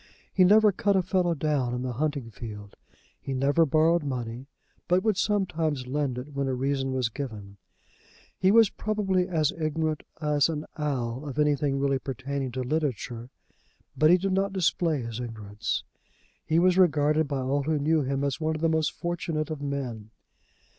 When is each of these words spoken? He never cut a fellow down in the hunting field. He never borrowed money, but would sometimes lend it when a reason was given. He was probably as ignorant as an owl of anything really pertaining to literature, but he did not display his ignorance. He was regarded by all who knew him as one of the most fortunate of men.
He 0.33 0.43
never 0.43 0.71
cut 0.71 0.95
a 0.95 1.03
fellow 1.03 1.35
down 1.35 1.75
in 1.75 1.83
the 1.83 1.93
hunting 1.93 2.31
field. 2.31 2.75
He 3.21 3.35
never 3.35 3.67
borrowed 3.67 4.01
money, 4.03 4.47
but 4.87 5.03
would 5.03 5.15
sometimes 5.15 5.85
lend 5.85 6.17
it 6.17 6.33
when 6.33 6.47
a 6.47 6.55
reason 6.55 6.91
was 6.91 7.09
given. 7.09 7.57
He 8.35 8.49
was 8.49 8.71
probably 8.71 9.27
as 9.27 9.51
ignorant 9.51 10.01
as 10.19 10.49
an 10.49 10.65
owl 10.75 11.29
of 11.29 11.37
anything 11.37 11.77
really 11.79 11.99
pertaining 11.99 12.51
to 12.53 12.63
literature, 12.63 13.29
but 13.95 14.09
he 14.09 14.17
did 14.17 14.31
not 14.33 14.53
display 14.53 15.03
his 15.03 15.19
ignorance. 15.19 15.83
He 16.47 16.57
was 16.57 16.79
regarded 16.79 17.27
by 17.27 17.41
all 17.41 17.61
who 17.61 17.77
knew 17.77 18.01
him 18.01 18.23
as 18.23 18.41
one 18.41 18.55
of 18.55 18.61
the 18.61 18.69
most 18.69 18.93
fortunate 18.93 19.51
of 19.51 19.61
men. 19.61 20.09